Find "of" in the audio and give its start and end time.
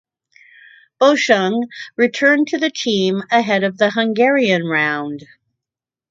3.63-3.77